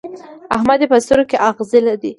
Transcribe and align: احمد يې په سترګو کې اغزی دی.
احمد 0.55 0.79
يې 0.81 0.87
په 0.91 0.97
سترګو 1.05 1.29
کې 1.29 1.37
اغزی 1.49 1.79
دی. 2.01 2.09